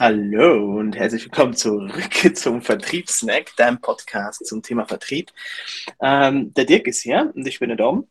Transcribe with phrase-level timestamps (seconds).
[0.00, 1.92] Hallo und herzlich willkommen zurück
[2.34, 5.30] zum Vertriebssnack, deinem Podcast zum Thema Vertrieb.
[6.00, 8.08] Ähm, der Dirk ist hier und ich bin der Dom.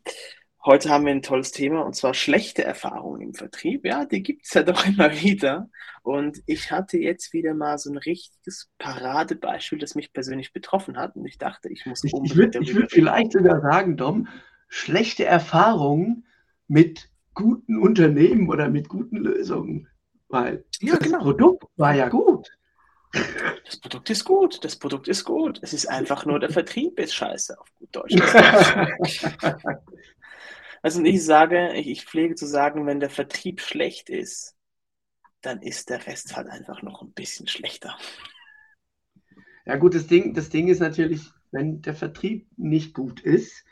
[0.64, 3.84] Heute haben wir ein tolles Thema und zwar schlechte Erfahrungen im Vertrieb.
[3.84, 5.68] Ja, die gibt es ja doch immer wieder.
[6.02, 11.16] Und ich hatte jetzt wieder mal so ein richtiges Paradebeispiel, das mich persönlich betroffen hat.
[11.16, 14.28] Und ich dachte, ich muss Ich, ich würde würd vielleicht sogar sagen, Dom,
[14.68, 16.26] schlechte Erfahrungen
[16.68, 19.88] mit guten Unternehmen oder mit guten Lösungen.
[20.32, 21.18] Weil ja, das genau.
[21.18, 22.48] Produkt war ja gut.
[23.66, 25.60] Das Produkt ist gut, das Produkt ist gut.
[25.62, 28.14] Es ist einfach nur der Vertrieb ist scheiße auf gut Deutsch.
[30.82, 34.56] also ich sage, ich pflege zu sagen, wenn der Vertrieb schlecht ist,
[35.42, 37.98] dann ist der Rest halt einfach noch ein bisschen schlechter.
[39.66, 43.66] Ja gut, das Ding, das Ding ist natürlich, wenn der Vertrieb nicht gut ist,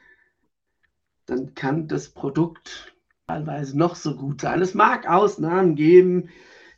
[1.25, 2.94] dann kann das Produkt
[3.31, 4.61] teilweise noch so gut sein.
[4.61, 6.31] Es mag Ausnahmen geben,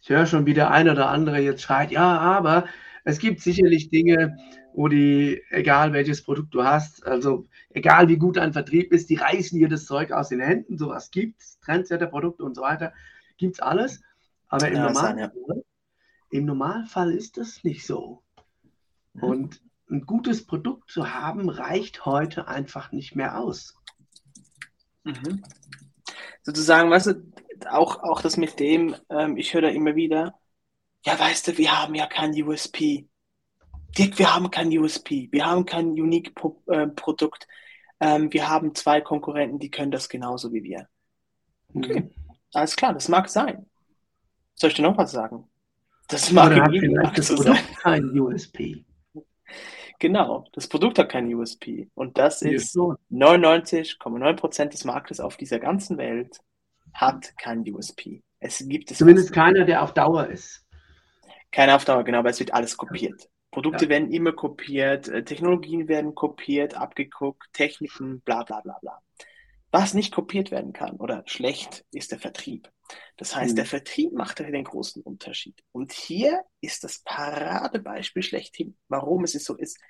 [0.03, 2.67] ich höre schon wieder ein oder andere jetzt schreit, ja, aber
[3.05, 4.37] es gibt sicherlich Dinge,
[4.75, 9.15] wo die, egal welches Produkt du hast, also egal wie gut ein Vertrieb ist, die
[9.15, 12.93] reißen dir das Zeug aus den Händen, sowas gibt es, Trendsetter-Produkte und so weiter,
[13.39, 14.03] gibt es alles.
[14.49, 15.55] Aber im, ja, Normalfall, ja.
[16.31, 18.23] im Normalfall ist das nicht so.
[19.15, 19.23] Mhm.
[19.23, 23.75] Und ein gutes Produkt zu haben, reicht heute einfach nicht mehr aus.
[25.05, 25.43] Mhm.
[26.43, 27.33] Sozusagen, weißt du,
[27.71, 30.39] auch, auch das mit dem, ähm, ich höre da immer wieder,
[31.05, 33.09] ja, weißt du, wir haben ja kein USP.
[33.99, 35.29] Dirk, wir haben kein USP.
[35.33, 37.47] Wir haben kein Unique-Produkt.
[37.99, 40.89] Äh, ähm, wir haben zwei Konkurrenten, die können das genauso wie wir.
[41.75, 42.11] Okay, mhm.
[42.53, 43.67] alles klar, das mag sein.
[44.55, 45.49] Soll ich dir noch was sagen?
[46.09, 47.77] Das mag Oder hat vielleicht das Produkt sein.
[47.81, 48.85] kein USP.
[50.03, 51.89] Genau, das Produkt hat kein USP.
[51.95, 56.41] Und das ist 99,9% des Marktes auf dieser ganzen Welt
[56.93, 58.25] hat kein USP.
[58.41, 58.99] Es gibt es.
[58.99, 60.67] Zumindest keiner, der auf Dauer ist.
[61.53, 63.29] Keiner auf Dauer, genau, weil es wird alles kopiert.
[63.53, 63.91] Produkte ja.
[63.91, 69.01] werden immer kopiert, äh, Technologien werden kopiert, abgeguckt, Techniken, bla bla bla bla.
[69.73, 72.71] Was nicht kopiert werden kann oder schlecht, ist der Vertrieb.
[73.17, 73.57] Das heißt, mhm.
[73.57, 75.61] der Vertrieb macht den großen Unterschied.
[75.73, 79.81] Und hier ist das Paradebeispiel schlechthin, warum es so ist.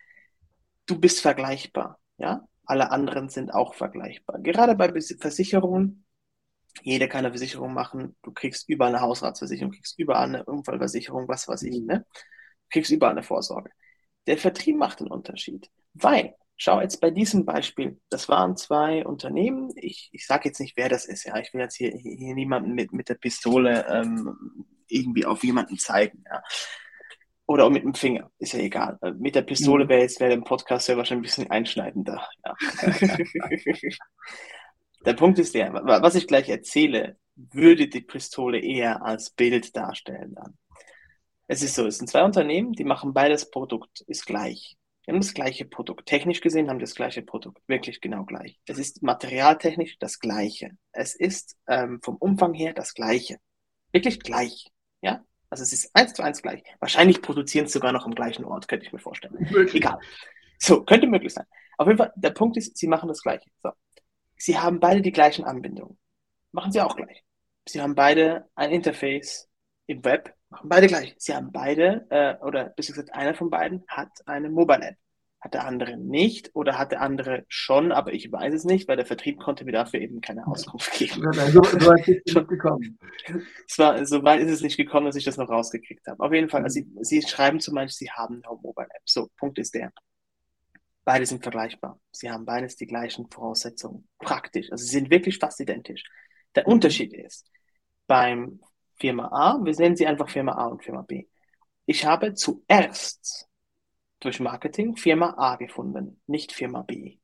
[0.86, 2.46] Du bist vergleichbar, ja?
[2.64, 4.40] Alle anderen sind auch vergleichbar.
[4.40, 6.04] Gerade bei Versicherungen
[6.80, 8.16] jeder kann eine Versicherung machen.
[8.22, 12.06] Du kriegst überall eine Hausratsversicherung, kriegst überall eine Unfallversicherung, was weiß ich, ne?
[12.08, 13.70] Du kriegst überall eine Vorsorge.
[14.26, 19.72] Der Vertrieb macht einen Unterschied, weil, schau jetzt bei diesem Beispiel, das waren zwei Unternehmen,
[19.76, 22.74] ich, ich sage jetzt nicht, wer das ist, ja, ich will jetzt hier, hier niemanden
[22.74, 26.42] mit, mit der Pistole ähm, irgendwie auf jemanden zeigen, ja.
[27.44, 28.98] Oder auch mit dem Finger, ist ja egal.
[29.02, 29.88] Äh, mit der Pistole mhm.
[29.88, 32.26] wäre jetzt wäre im Podcast ja wahrscheinlich ein bisschen einschneidender.
[32.44, 32.54] Ja.
[35.04, 40.34] Der Punkt ist der, was ich gleich erzähle, würde die Pistole eher als Bild darstellen
[40.34, 40.56] dann.
[41.48, 44.76] Es ist so, es sind zwei Unternehmen, die machen beides Produkt, ist gleich.
[45.04, 46.06] Die haben das gleiche Produkt.
[46.06, 47.60] Technisch gesehen haben das gleiche Produkt.
[47.66, 48.60] Wirklich genau gleich.
[48.66, 50.70] Es ist materialtechnisch das gleiche.
[50.92, 53.38] Es ist ähm, vom Umfang her das gleiche.
[53.90, 54.70] Wirklich gleich.
[55.00, 55.24] Ja?
[55.50, 56.62] Also es ist eins zu eins gleich.
[56.78, 59.34] Wahrscheinlich produzieren es sogar noch am gleichen Ort, könnte ich mir vorstellen.
[59.50, 59.74] Möglich.
[59.74, 59.98] Egal.
[60.58, 61.46] So, könnte möglich sein.
[61.78, 63.50] Auf jeden Fall, der Punkt ist, sie machen das gleiche.
[63.62, 63.70] So.
[64.36, 65.98] Sie haben beide die gleichen Anbindungen.
[66.52, 67.24] Machen sie auch gleich.
[67.66, 69.48] Sie haben beide ein Interface
[69.86, 71.14] im Web, machen beide gleich.
[71.18, 74.96] Sie haben beide, äh, oder besser gesagt, einer von beiden hat eine Mobile App.
[75.40, 78.96] Hat der andere nicht oder hat der andere schon, aber ich weiß es nicht, weil
[78.96, 81.32] der Vertrieb konnte mir dafür eben keine Auskunft geben.
[81.32, 82.98] So, so weit ist es nicht gekommen.
[83.68, 86.22] Es war, so weit ist es nicht gekommen, dass ich das noch rausgekriegt habe.
[86.22, 89.02] Auf jeden Fall, also sie, sie schreiben zum Beispiel, sie haben eine Mobile App.
[89.04, 89.92] So, Punkt ist der.
[91.04, 91.98] Beide sind vergleichbar.
[92.12, 94.06] Sie haben beides die gleichen Voraussetzungen.
[94.20, 94.70] Praktisch.
[94.70, 96.04] Also sie sind wirklich fast identisch.
[96.54, 96.74] Der mhm.
[96.74, 97.50] Unterschied ist,
[98.06, 98.60] beim
[99.02, 101.26] Firma A, wir nennen sie einfach Firma A und Firma B.
[101.86, 103.48] Ich habe zuerst
[104.20, 107.18] durch Marketing Firma A gefunden, nicht Firma B.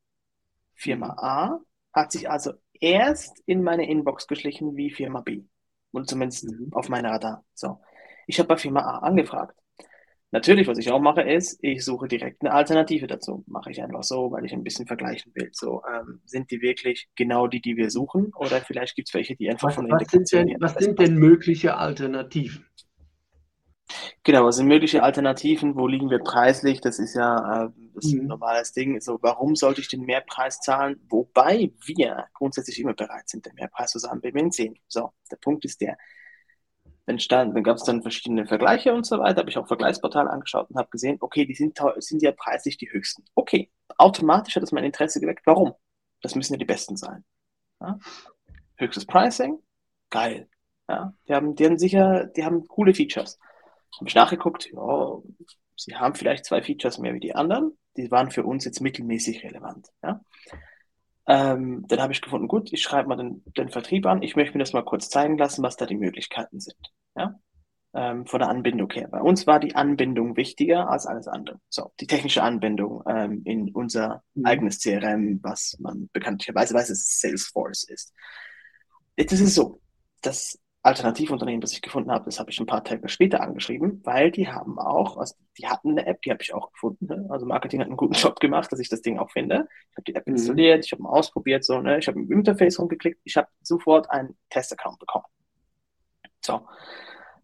[0.74, 1.10] Firma.
[1.18, 1.60] A
[1.92, 5.44] hat sich also erst in meine Inbox geschlichen wie Firma B.
[5.92, 6.72] Und zumindest mhm.
[6.72, 7.44] auf meiner Radar.
[7.54, 7.80] So.
[8.26, 9.56] Ich habe bei Firma A angefragt.
[10.30, 13.44] Natürlich, was ich auch mache, ist, ich suche direkt eine Alternative dazu.
[13.46, 15.50] Mache ich einfach so, weil ich ein bisschen vergleichen will.
[15.52, 18.32] So, ähm, sind die wirklich genau die, die wir suchen?
[18.34, 21.16] Oder vielleicht gibt es welche, die einfach was, von was sind denn, Was sind denn
[21.16, 22.66] mögliche Alternativen?
[24.24, 25.76] Genau, was sind mögliche Alternativen?
[25.76, 26.80] Wo liegen wir preislich?
[26.80, 28.28] Das ist ja äh, das ist ein Mhm.
[28.28, 29.00] normales Ding.
[29.00, 31.00] So, warum sollte ich den Mehrpreis zahlen?
[31.08, 34.76] Wobei wir grundsätzlich immer bereit sind, den Mehrpreis zu zahlen, wenn wir ihn sehen.
[34.88, 35.96] So, der Punkt ist der.
[37.08, 39.40] Dann, stand, dann gab es dann verschiedene Vergleiche und so weiter.
[39.40, 42.92] Habe ich auch Vergleichsportale angeschaut und habe gesehen, okay, die sind, sind ja preislich die
[42.92, 43.24] höchsten.
[43.34, 45.46] Okay, automatisch hat das mein Interesse geweckt.
[45.46, 45.72] Warum?
[46.20, 47.24] Das müssen ja die besten sein.
[47.80, 47.98] Ja?
[48.76, 49.58] Höchstes Pricing,
[50.10, 50.50] geil.
[50.86, 51.14] Ja?
[51.26, 53.38] Die, haben, die haben sicher, die haben coole Features.
[53.96, 55.16] Habe ich nachgeguckt, ja,
[55.76, 57.78] sie haben vielleicht zwei Features mehr wie die anderen.
[57.96, 59.88] Die waren für uns jetzt mittelmäßig relevant.
[60.02, 60.20] Ja?
[61.28, 64.22] Ähm, dann habe ich gefunden, gut, ich schreibe mal den, den Vertrieb an.
[64.22, 66.78] Ich möchte mir das mal kurz zeigen lassen, was da die Möglichkeiten sind.
[67.14, 67.38] Ja?
[67.92, 69.08] Ähm, von der Anbindung her.
[69.08, 71.60] Bei uns war die Anbindung wichtiger als alles andere.
[71.68, 74.46] So, die technische Anbindung ähm, in unser Mhm.
[74.46, 78.14] eigenes CRM, was man bekanntlicherweise weiß, dass Salesforce ist.
[79.16, 79.80] Jetzt ist es so,
[80.22, 84.30] das Alternativunternehmen, das ich gefunden habe, das habe ich ein paar Tage später angeschrieben, weil
[84.30, 87.06] die haben auch, also die hatten eine App, die habe ich auch gefunden.
[87.06, 87.26] Ne?
[87.30, 89.68] Also Marketing hat einen guten Job gemacht, dass ich das Ding auch finde.
[89.90, 90.34] Ich habe die App Mhm.
[90.34, 91.98] installiert, ich habe mal ausprobiert, so, ne?
[91.98, 95.26] ich habe im Interface rumgeklickt, ich habe sofort einen Test-Account bekommen.
[96.44, 96.66] So.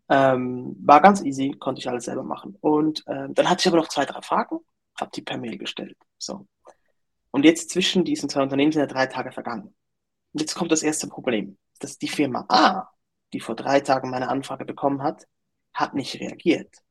[0.09, 2.57] Ähm, war ganz easy, konnte ich alles selber machen.
[2.61, 4.59] Und ähm, dann hatte ich aber noch zwei, drei Fragen,
[5.01, 5.97] habe die per Mail gestellt.
[6.19, 6.47] So.
[7.31, 9.75] Und jetzt zwischen diesen zwei Unternehmen sind ja drei Tage vergangen.
[10.33, 12.89] Und jetzt kommt das erste Problem, dass die Firma A,
[13.35, 15.27] die vor drei Tagen meine Anfrage bekommen hat,
[15.75, 16.83] hat nicht reagiert.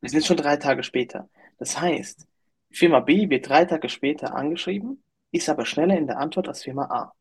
[0.00, 1.28] Wir sind schon drei Tage später.
[1.58, 2.26] Das heißt,
[2.70, 6.84] Firma B wird drei Tage später angeschrieben, ist aber schneller in der Antwort als Firma
[6.86, 7.12] A.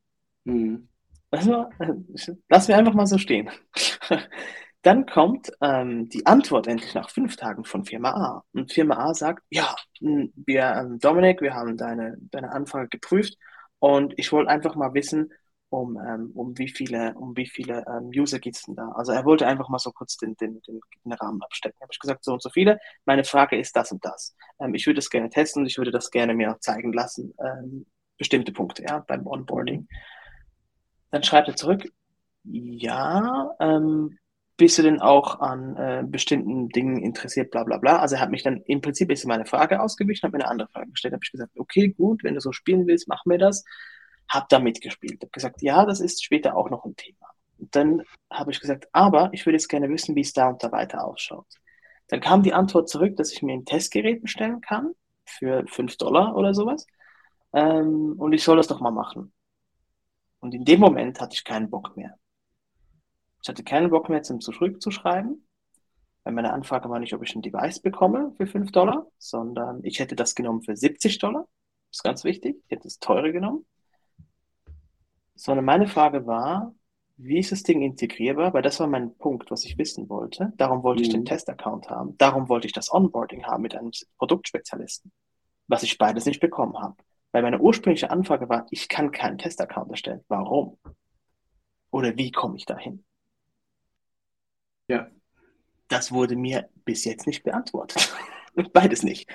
[0.44, 0.90] Mhm.
[1.30, 1.70] Lass, mal,
[2.50, 3.50] lass mir einfach mal so stehen.
[4.82, 8.44] Dann kommt ähm, die Antwort endlich nach fünf Tagen von Firma A.
[8.54, 13.38] Und Firma A sagt, ja, mh, wir, ähm, Dominik, wir haben deine, deine Anfrage geprüft
[13.80, 15.34] und ich wollte einfach mal wissen,
[15.70, 18.90] um, ähm, um wie viele, um wie viele ähm, User geht's denn da?
[18.96, 21.80] Also er wollte einfach mal so kurz den, den, den, den Rahmen abstecken.
[21.82, 22.80] Habe ich gesagt, so und so viele.
[23.06, 24.36] Meine Frage ist das und das.
[24.60, 27.34] Ähm, ich würde das gerne testen und ich würde das gerne mir zeigen lassen.
[27.44, 27.86] Ähm,
[28.18, 29.88] bestimmte Punkte, ja, beim Onboarding.
[31.12, 31.88] Dann schreibt er zurück,
[32.44, 34.18] ja, ähm,
[34.58, 38.00] bist du denn auch an äh, bestimmten Dingen interessiert, bla bla bla.
[38.00, 40.70] Also er hat mich dann, im Prinzip ist meine Frage ausgewichen, hat mir eine andere
[40.70, 43.64] Frage gestellt, habe ich gesagt, okay, gut, wenn du so spielen willst, mach mir das.
[44.30, 47.28] Hab da mitgespielt, habe gesagt, ja, das ist später auch noch ein Thema.
[47.58, 50.64] Und dann habe ich gesagt, aber ich würde jetzt gerne wissen, wie es da und
[50.64, 51.48] da weiter ausschaut.
[52.08, 54.94] Dann kam die Antwort zurück, dass ich mir ein Testgerät bestellen kann
[55.26, 56.86] für 5 Dollar oder sowas.
[57.54, 59.34] Ähm, und ich soll das doch mal machen.
[60.40, 62.18] Und in dem Moment hatte ich keinen Bock mehr.
[63.42, 65.48] Ich hatte keinen Bock mehr zum zurückzuschreiben,
[66.24, 70.00] weil meine Anfrage war nicht, ob ich ein Device bekomme für 5 Dollar, sondern ich
[70.00, 71.48] hätte das genommen für 70 Dollar.
[71.90, 72.58] Das ist ganz wichtig.
[72.66, 73.66] Ich hätte das teure genommen.
[75.38, 76.76] Sondern meine Frage war,
[77.18, 78.54] wie ist das Ding integrierbar?
[78.54, 80.54] Weil das war mein Punkt, was ich wissen wollte.
[80.58, 81.26] Darum wollte ich den Mhm.
[81.26, 82.18] Test-Account haben.
[82.18, 85.14] Darum wollte ich das Onboarding haben mit einem Produktspezialisten.
[85.68, 86.98] Was ich beides nicht bekommen habe.
[87.34, 90.26] Weil meine ursprüngliche Anfrage war, ich kann keinen Test-Account erstellen.
[90.30, 90.80] Warum?
[91.92, 93.04] Oder wie komme ich dahin?
[94.88, 95.10] Ja.
[95.90, 98.16] Das wurde mir bis jetzt nicht beantwortet.
[98.74, 99.30] Beides nicht.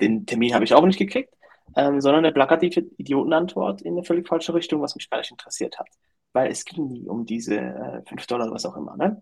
[0.00, 1.35] Den Termin habe ich auch nicht gekriegt,
[1.74, 5.78] ähm, sondern eine plakative Idiotenantwort in eine völlig falsche Richtung, was mich gar nicht interessiert
[5.78, 5.88] hat.
[6.32, 8.96] Weil es ging nie um diese äh, 5 Dollar, was auch immer.
[8.96, 9.20] Ne?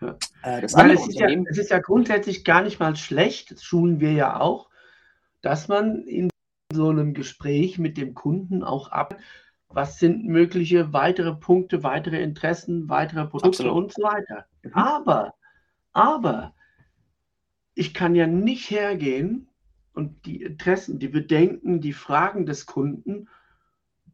[0.00, 0.16] Ja.
[0.42, 3.62] Äh, das Weil es ist, ja, es ist ja grundsätzlich gar nicht mal schlecht, das
[3.62, 4.68] schulen wir ja auch,
[5.40, 6.30] dass man in
[6.72, 9.16] so einem Gespräch mit dem Kunden auch ab,
[9.68, 13.76] was sind mögliche weitere Punkte, weitere Interessen, weitere Produkte Absolut.
[13.76, 14.46] und so weiter.
[14.62, 14.74] Mhm.
[14.74, 15.34] Aber,
[15.92, 16.54] aber,
[17.74, 19.48] ich kann ja nicht hergehen
[19.94, 23.28] und die Interessen, die Bedenken, die Fragen des Kunden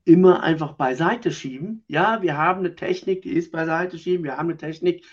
[0.04, 1.85] immer einfach beiseite schieben.
[1.87, 4.25] Ja, wir haben eine Technik, die ist beiseite schieben.
[4.25, 5.04] Wir haben eine Technik,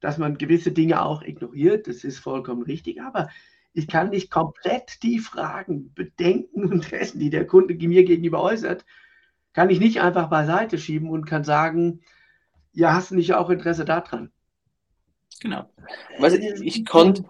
[0.00, 1.88] dass man gewisse Dinge auch ignoriert.
[1.88, 3.00] Das ist vollkommen richtig.
[3.00, 3.28] Aber
[3.72, 8.84] ich kann nicht komplett die Fragen, Bedenken und Interessen, die der Kunde mir gegenüber äußert,
[9.54, 12.00] kann ich nicht einfach beiseite schieben und kann sagen,
[12.72, 14.30] ja, hast du nicht auch Interesse daran?
[15.42, 15.68] genau.
[16.18, 17.24] Weißt du, ich, ich konnte,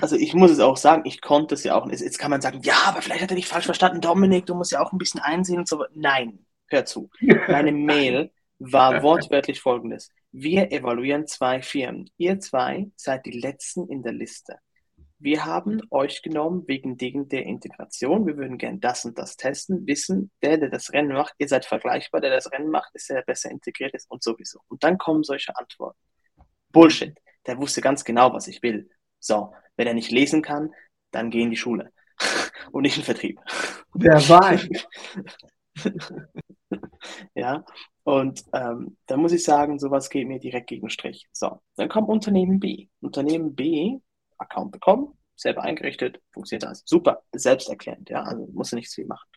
[0.00, 1.88] also ich muss es auch sagen, ich konnte es ja auch.
[1.88, 4.72] Jetzt kann man sagen, ja, aber vielleicht hat er dich falsch verstanden, Dominik, du musst
[4.72, 5.84] ja auch ein bisschen einsehen und so.
[5.94, 7.10] Nein, hör zu.
[7.48, 10.10] Meine Mail war wortwörtlich folgendes.
[10.32, 12.10] Wir evaluieren zwei Firmen.
[12.16, 14.58] Ihr zwei seid die letzten in der Liste.
[15.18, 18.26] Wir haben euch genommen wegen der Integration.
[18.26, 21.66] Wir würden gern das und das testen, wissen, der, der das Rennen macht, ihr seid
[21.66, 24.60] vergleichbar, der das Rennen macht, ist der, der besser integriert ist und sowieso.
[24.68, 25.98] Und dann kommen solche Antworten.
[26.72, 27.18] Bullshit.
[27.46, 28.88] Der wusste ganz genau, was ich will.
[29.20, 30.72] So, wenn er nicht lesen kann,
[31.10, 31.92] dann geh in die Schule
[32.72, 33.40] und nicht in den Vertrieb.
[33.94, 34.68] Wer weiß.
[37.34, 37.64] ja,
[38.04, 41.28] und ähm, da muss ich sagen, sowas geht mir direkt gegen den Strich.
[41.32, 42.88] So, dann kommt Unternehmen B.
[43.00, 43.98] Unternehmen B,
[44.38, 46.82] Account bekommen, selber eingerichtet, funktioniert alles.
[46.86, 49.28] Super, selbsterklärend, ja, also muss nichts viel machen.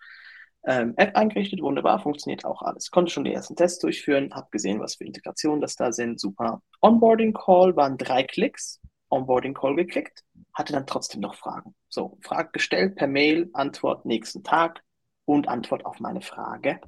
[0.65, 2.89] Ähm, App eingerichtet, wunderbar, funktioniert auch alles.
[2.89, 6.61] Konnte schon die ersten Tests durchführen, habe gesehen, was für Integrationen das da sind, super.
[6.81, 8.79] Onboarding Call waren drei Klicks,
[9.13, 11.75] Onboarding Call geklickt, hatte dann trotzdem noch Fragen.
[11.89, 14.83] So, Frage gestellt per Mail, Antwort nächsten Tag
[15.25, 16.81] und Antwort auf meine Frage.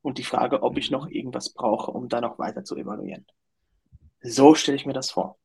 [0.00, 3.26] Und die Frage, ob ich noch irgendwas brauche, um da noch weiter zu evaluieren.
[4.20, 5.38] So stelle ich mir das vor.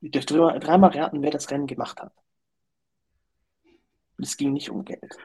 [0.00, 2.12] Ihr dürft dreimal raten, wer das Rennen gemacht hat.
[4.18, 5.16] Es ging nicht um Geld.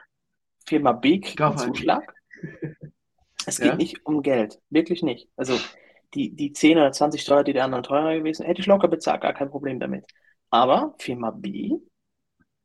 [0.66, 2.14] Firma B kriegt einen Zuschlag.
[3.46, 3.76] Es geht ja?
[3.76, 4.60] nicht um Geld.
[4.70, 5.28] Wirklich nicht.
[5.36, 5.58] Also
[6.14, 9.22] die, die 10 oder 20 Steuer, die der anderen teurer gewesen, hätte ich locker bezahlt,
[9.22, 10.04] gar kein Problem damit.
[10.50, 11.78] Aber Firma B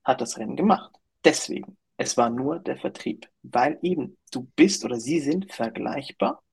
[0.04, 0.92] hat das Rennen gemacht.
[1.24, 1.78] Deswegen.
[1.98, 3.30] Es war nur der Vertrieb.
[3.42, 6.44] Weil eben du bist oder sie sind vergleichbar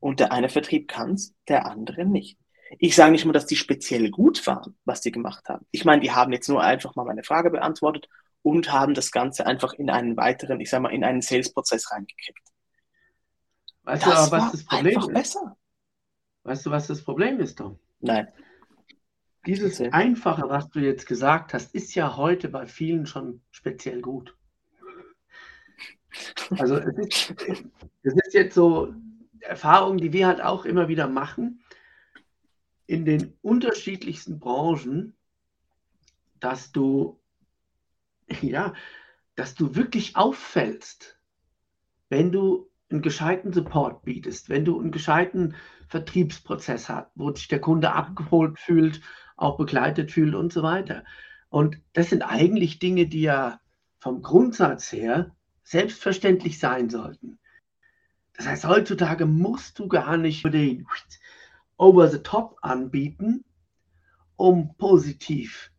[0.00, 2.38] und der eine Vertrieb kann es, der andere nicht.
[2.78, 5.66] Ich sage nicht nur, dass die speziell gut waren, was die gemacht haben.
[5.70, 8.08] Ich meine, die haben jetzt nur einfach mal meine Frage beantwortet
[8.42, 12.46] und haben das Ganze einfach in einen weiteren, ich sag mal, in einen Sales-Prozess reingekriegt.
[13.84, 15.12] Weißt das du aber, was das Problem ist?
[15.12, 15.56] Besser.
[16.48, 17.78] Weißt du, was das Problem ist, Tom?
[18.00, 18.26] Nein.
[19.44, 19.82] Dieses.
[19.82, 24.34] Einfache, was du jetzt gesagt hast, ist ja heute bei vielen schon speziell gut.
[26.56, 27.34] Also es ist,
[28.02, 28.94] es ist jetzt so
[29.40, 31.62] Erfahrung, die wir halt auch immer wieder machen
[32.86, 35.14] in den unterschiedlichsten Branchen,
[36.40, 37.20] dass du
[38.40, 38.72] ja,
[39.34, 41.20] dass du wirklich auffällst,
[42.08, 45.54] wenn du einen gescheiten Support bietest, wenn du einen gescheiten
[45.88, 49.00] Vertriebsprozess hast, wo sich der Kunde abgeholt fühlt,
[49.36, 51.04] auch begleitet fühlt und so weiter.
[51.50, 53.60] Und das sind eigentlich Dinge, die ja
[53.98, 57.38] vom Grundsatz her selbstverständlich sein sollten.
[58.34, 60.86] Das heißt, heutzutage musst du gar nicht den
[61.76, 63.44] over the top anbieten,
[64.36, 65.70] um positiv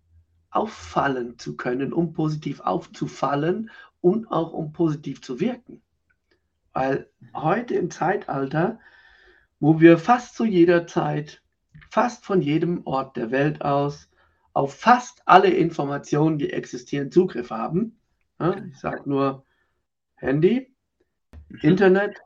[0.51, 3.69] auffallen zu können, um positiv aufzufallen
[4.01, 5.81] und auch um positiv zu wirken.
[6.73, 8.79] Weil heute im Zeitalter,
[9.59, 11.41] wo wir fast zu jeder Zeit,
[11.89, 14.09] fast von jedem Ort der Welt aus,
[14.53, 17.99] auf fast alle Informationen, die existieren, Zugriff haben.
[18.69, 19.45] ich sage nur
[20.15, 20.73] Handy,
[21.49, 21.59] mhm.
[21.61, 22.21] Internet,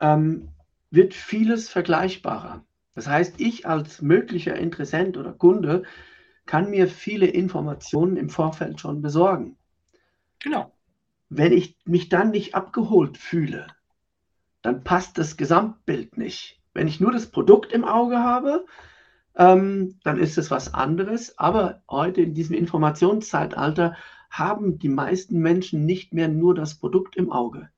[0.00, 0.48] ähm,
[0.90, 2.64] wird vieles vergleichbarer.
[2.94, 5.82] Das heißt, ich als möglicher Interessent oder Kunde
[6.46, 9.58] kann mir viele Informationen im Vorfeld schon besorgen.
[10.38, 10.72] Genau.
[11.28, 13.66] Wenn ich mich dann nicht abgeholt fühle,
[14.62, 16.60] dann passt das Gesamtbild nicht.
[16.72, 18.66] Wenn ich nur das Produkt im Auge habe,
[19.36, 21.38] ähm, dann ist es was anderes.
[21.38, 23.96] Aber heute in diesem Informationszeitalter
[24.30, 27.70] haben die meisten Menschen nicht mehr nur das Produkt im Auge.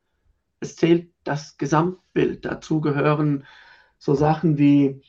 [0.61, 2.45] Es zählt das Gesamtbild.
[2.45, 3.45] Dazu gehören
[3.99, 5.01] so Sachen wie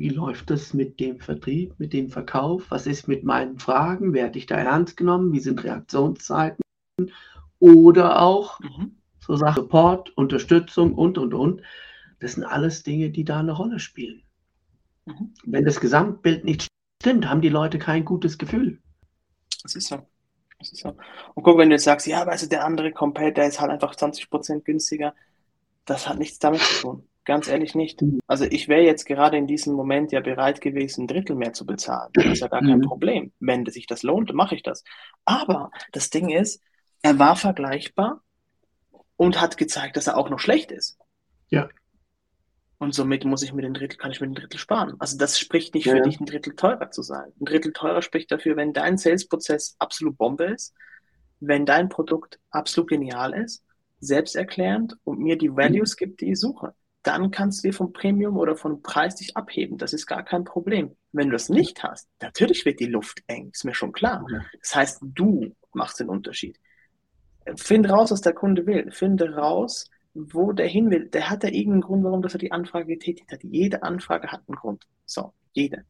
[0.00, 2.70] wie läuft es mit dem Vertrieb, mit dem Verkauf?
[2.70, 4.14] Was ist mit meinen Fragen?
[4.14, 5.34] Werde ich da ernst genommen?
[5.34, 6.62] Wie sind Reaktionszeiten?
[7.60, 8.96] Oder auch mhm.
[9.20, 11.62] so Sachen Support, Unterstützung und, und, und.
[12.18, 14.22] Das sind alles Dinge, die da eine Rolle spielen.
[15.06, 15.34] Mhm.
[15.44, 16.66] Wenn das Gesamtbild nicht
[17.00, 18.80] stimmt, haben die Leute kein gutes Gefühl.
[19.62, 20.02] Das ist so.
[20.58, 20.94] Das ist so.
[21.34, 23.94] Und guck, wenn du jetzt sagst, ja, weißt du, der andere Competitor ist halt einfach
[23.94, 25.14] 20% günstiger,
[25.84, 27.08] das hat nichts damit zu tun.
[27.24, 28.02] Ganz ehrlich nicht.
[28.02, 28.20] Mhm.
[28.26, 31.66] Also ich wäre jetzt gerade in diesem Moment ja bereit gewesen, ein Drittel mehr zu
[31.66, 32.10] bezahlen.
[32.14, 32.82] Das ist ja gar kein mhm.
[32.82, 33.32] Problem.
[33.40, 34.84] Wenn sich das lohnt, mache ich das.
[35.24, 36.62] Aber das Ding ist,
[37.02, 38.22] er war vergleichbar
[39.16, 40.98] und hat gezeigt, dass er auch noch schlecht ist.
[41.48, 41.68] Ja.
[42.78, 44.94] Und somit muss ich mir den Drittel, kann ich mir den Drittel sparen.
[44.98, 45.94] Also das spricht nicht ja.
[45.94, 47.32] für dich, ein Drittel teurer zu sein.
[47.40, 50.74] Ein Drittel teurer spricht dafür, wenn dein Sales-Prozess absolut Bombe ist,
[51.40, 53.62] wenn dein Produkt absolut genial ist,
[54.00, 58.36] selbsterklärend und mir die Values gibt, die ich suche dann kannst du dir vom Premium
[58.36, 59.78] oder vom Preis dich abheben.
[59.78, 60.96] Das ist gar kein Problem.
[61.12, 64.24] Wenn du das nicht hast, natürlich wird die Luft eng, ist mir schon klar.
[64.60, 66.58] Das heißt, du machst den Unterschied.
[67.56, 68.90] Finde raus, was der Kunde will.
[68.90, 71.08] Finde raus, wo der hin will.
[71.08, 73.42] Der hat ja irgendeinen Grund, warum er die Anfrage getätigt hat.
[73.42, 74.86] Jede Anfrage hat einen Grund.
[75.06, 75.84] So, jede.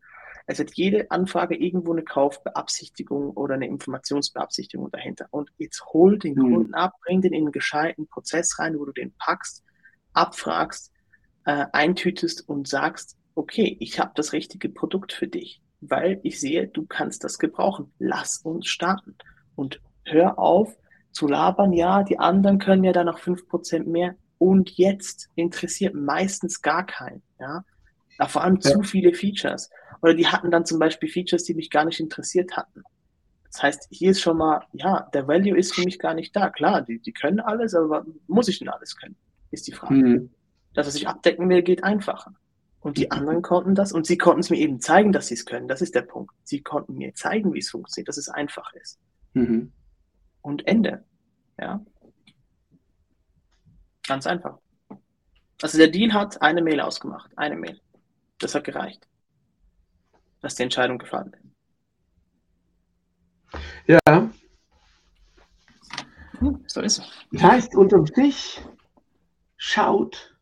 [0.46, 5.26] Es hat jede Anfrage irgendwo eine Kaufbeabsichtigung oder eine Informationsbeabsichtigung dahinter.
[5.30, 6.54] Und jetzt hol den mhm.
[6.54, 9.64] Kunden ab, bring den in einen gescheiten Prozess rein, wo du den packst,
[10.12, 10.92] abfragst,
[11.44, 16.66] äh, eintütest und sagst, okay, ich habe das richtige Produkt für dich, weil ich sehe,
[16.66, 17.92] du kannst das gebrauchen.
[17.98, 19.16] Lass uns starten.
[19.54, 20.76] Und hör auf
[21.12, 24.14] zu labern, ja, die anderen können ja dann noch fünf Prozent mehr.
[24.38, 27.22] Und jetzt interessiert meistens gar keinen.
[27.38, 27.64] Ja?
[28.18, 28.70] ja vor allem ja.
[28.72, 29.70] zu viele Features.
[30.02, 32.82] Oder die hatten dann zum Beispiel Features, die mich gar nicht interessiert hatten.
[33.52, 36.50] Das heißt, hier ist schon mal, ja, der Value ist für mich gar nicht da.
[36.50, 39.16] Klar, die, die können alles, aber muss ich denn alles können?
[39.50, 39.94] Ist die Frage.
[39.94, 40.30] Mhm.
[40.72, 42.32] Das, was ich abdecken will, geht einfacher.
[42.78, 45.44] Und die anderen konnten das und sie konnten es mir eben zeigen, dass sie es
[45.44, 45.68] können.
[45.68, 46.32] Das ist der Punkt.
[46.44, 48.98] Sie konnten mir zeigen, wie es funktioniert, dass es einfach ist.
[49.34, 49.72] Mhm.
[50.42, 51.04] Und Ende.
[51.58, 51.84] Ja.
[54.06, 54.58] Ganz einfach.
[55.62, 57.30] Also der Deal hat eine Mail ausgemacht.
[57.36, 57.80] Eine Mail.
[58.38, 59.06] Das hat gereicht.
[60.40, 61.50] Dass die Entscheidung gefallen ist.
[63.86, 64.30] Ja.
[66.38, 67.10] Hm, so ist es.
[67.32, 68.62] Das heißt, unterm Strich
[69.56, 70.36] schaut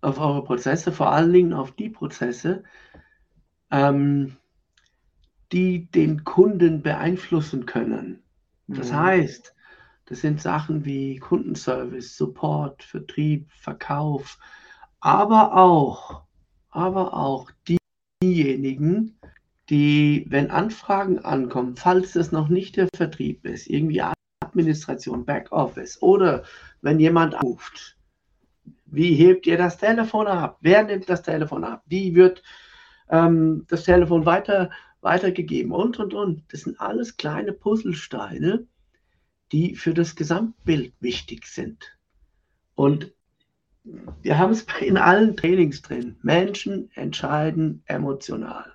[0.00, 2.64] auf eure Prozesse, vor allen Dingen auf die Prozesse,
[3.70, 4.36] ähm,
[5.52, 8.22] die den Kunden beeinflussen können.
[8.70, 8.96] Das mhm.
[8.96, 9.54] heißt,
[10.06, 14.38] das sind Sachen wie Kundenservice, Support, Vertrieb, Verkauf,
[15.00, 16.22] aber auch,
[16.70, 17.50] aber auch
[18.22, 19.18] diejenigen,
[19.68, 24.02] die, wenn Anfragen ankommen, falls das noch nicht der Vertrieb ist, irgendwie
[24.42, 26.42] Administration, Backoffice oder
[26.82, 27.96] wenn jemand ruft,
[28.86, 30.58] wie hebt ihr das Telefon ab?
[30.60, 31.84] Wer nimmt das Telefon ab?
[31.86, 32.42] Wie wird
[33.08, 34.70] ähm, das Telefon weiter,
[35.00, 35.72] weitergegeben?
[35.72, 36.44] Und, und, und.
[36.52, 38.66] Das sind alles kleine Puzzlesteine,
[39.52, 41.98] die für das Gesamtbild wichtig sind.
[42.74, 43.12] Und
[44.22, 46.16] wir haben es in allen Trainings drin.
[46.22, 48.74] Menschen entscheiden emotional.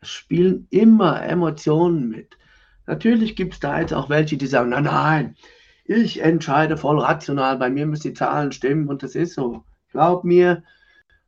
[0.00, 2.36] Es spielen immer Emotionen mit.
[2.86, 5.36] Natürlich gibt es da jetzt auch welche, die sagen, nein, nein,
[5.86, 9.64] ich entscheide voll rational, bei mir müssen die Zahlen stimmen und das ist so.
[9.90, 10.62] Glaub mir,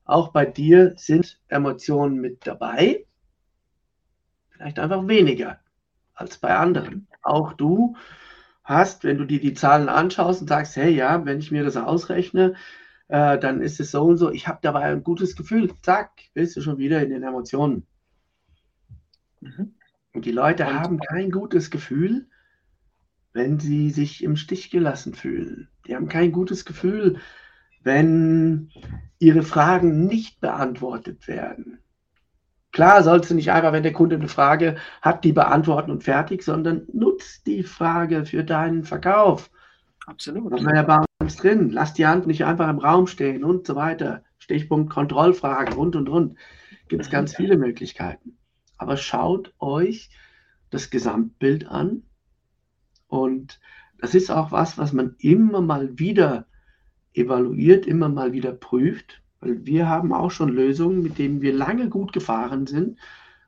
[0.05, 3.06] auch bei dir sind Emotionen mit dabei.
[4.57, 5.61] Vielleicht einfach weniger
[6.15, 7.09] als bei anderen.
[7.23, 7.97] Auch du
[8.65, 11.77] hast, wenn du dir die Zahlen anschaust und sagst, hey ja, wenn ich mir das
[11.77, 12.55] ausrechne,
[13.09, 16.57] äh, dann ist es so und so, ich habe dabei ein gutes Gefühl, zack, bist
[16.57, 17.87] du schon wieder in den Emotionen.
[19.41, 19.75] Mhm.
[20.15, 22.27] Und die Leute haben kein gutes Gefühl,
[23.35, 25.69] wenn sie sich im Stich gelassen fühlen.
[25.87, 27.21] Die haben kein gutes Gefühl,
[27.83, 28.71] wenn
[29.19, 31.79] ihre Fragen nicht beantwortet werden.
[32.77, 36.43] Klar sollst du nicht einfach, wenn der Kunde eine Frage hat, die beantworten und fertig,
[36.43, 39.51] sondern nutzt die Frage für deinen Verkauf.
[40.05, 40.53] Absolut.
[40.53, 41.71] Das ja bei uns drin.
[41.71, 44.25] Lass die Hand nicht einfach im Raum stehen und so weiter.
[44.37, 46.37] Stichpunkt Kontrollfragen und und und.
[46.89, 48.37] Gibt es ganz viele Möglichkeiten.
[48.77, 50.11] Aber schaut euch
[50.69, 52.03] das Gesamtbild an.
[53.07, 53.59] Und
[53.97, 56.47] das ist auch was, was man immer mal wieder
[57.15, 59.23] evaluiert, immer mal wieder prüft.
[59.47, 62.99] Weil wir haben auch schon Lösungen, mit denen wir lange gut gefahren sind,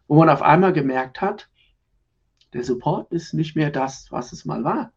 [0.06, 1.48] wo man auf einmal gemerkt hat,
[2.52, 4.92] der Support ist nicht mehr das, was es mal war.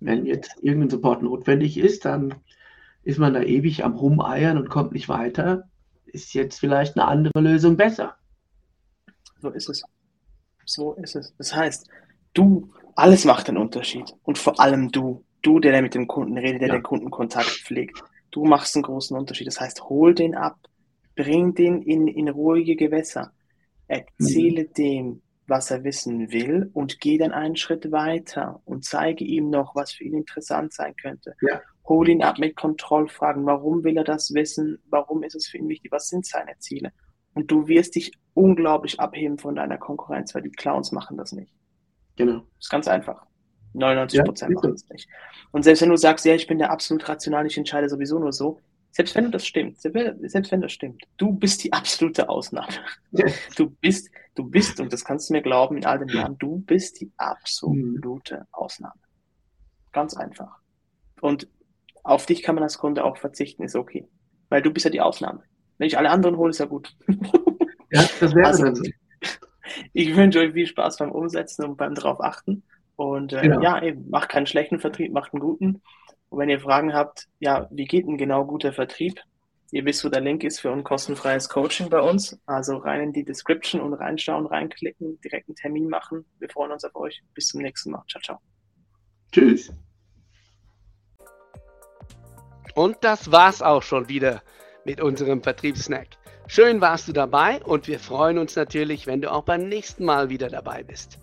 [0.00, 2.34] Wenn jetzt irgendein Support notwendig ist, dann
[3.02, 5.68] ist man da ewig am Rumeiern und kommt nicht weiter.
[6.04, 8.16] Ist jetzt vielleicht eine andere Lösung besser.
[9.40, 9.82] So ist es.
[10.66, 11.34] So ist es.
[11.38, 11.88] Das heißt,
[12.34, 14.14] du, alles macht einen Unterschied.
[14.22, 16.74] Und vor allem du, du, der mit dem Kunden redet, der ja.
[16.74, 18.04] den Kundenkontakt pflegt.
[18.32, 19.46] Du machst einen großen Unterschied.
[19.46, 20.56] Das heißt, hol den ab,
[21.14, 23.32] bring den in, in ruhige Gewässer,
[23.86, 24.72] erzähle mhm.
[24.72, 29.74] dem, was er wissen will und geh dann einen Schritt weiter und zeige ihm noch,
[29.74, 31.34] was für ihn interessant sein könnte.
[31.42, 31.60] Ja.
[31.86, 33.44] Hol ihn ab mit Kontrollfragen.
[33.44, 34.78] Warum will er das wissen?
[34.88, 35.92] Warum ist es für ihn wichtig?
[35.92, 36.92] Was sind seine Ziele?
[37.34, 41.52] Und du wirst dich unglaublich abheben von deiner Konkurrenz, weil die Clowns machen das nicht.
[42.16, 42.38] Genau.
[42.38, 43.26] Das ist ganz einfach.
[43.74, 45.08] 99 Prozent ja, machen es nicht.
[45.50, 48.32] Und selbst wenn du sagst, ja, ich bin der absolut rational, ich entscheide sowieso nur
[48.32, 52.72] so, selbst wenn das stimmt, selbst wenn das stimmt, du bist die absolute Ausnahme.
[53.12, 53.26] Ja.
[53.56, 56.58] Du bist, du bist, und das kannst du mir glauben, in all den Jahren, du
[56.58, 59.00] bist die absolute Ausnahme.
[59.92, 60.58] Ganz einfach.
[61.20, 61.48] Und
[62.02, 64.08] auf dich kann man als Kunde auch verzichten, ist okay.
[64.48, 65.42] Weil du bist ja die Ausnahme.
[65.78, 66.94] Wenn ich alle anderen hole, ist ja gut.
[67.90, 68.82] Ja, das wäre also, dann.
[69.92, 72.62] Ich wünsche euch viel Spaß beim Umsetzen und beim drauf achten.
[72.96, 73.62] Und äh, genau.
[73.62, 75.82] ja, eben, macht keinen schlechten Vertrieb, macht einen guten.
[76.28, 79.20] Und wenn ihr Fragen habt, ja, wie geht denn genau guter Vertrieb?
[79.70, 82.38] Ihr wisst, wo der Link ist für ein kostenfreies Coaching bei uns.
[82.44, 86.26] Also rein in die Description und reinschauen, reinklicken, direkt einen Termin machen.
[86.38, 87.22] Wir freuen uns auf euch.
[87.32, 88.02] Bis zum nächsten Mal.
[88.06, 88.38] Ciao, ciao.
[89.32, 89.72] Tschüss.
[92.74, 94.42] Und das war's auch schon wieder
[94.84, 96.08] mit unserem Vertriebssnack.
[96.48, 100.28] Schön warst du dabei und wir freuen uns natürlich, wenn du auch beim nächsten Mal
[100.28, 101.18] wieder dabei bist.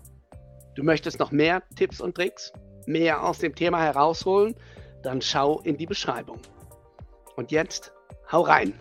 [0.80, 2.54] Du möchtest noch mehr Tipps und Tricks,
[2.86, 4.54] mehr aus dem Thema herausholen,
[5.02, 6.38] dann schau in die Beschreibung.
[7.36, 7.92] Und jetzt,
[8.32, 8.72] hau rein!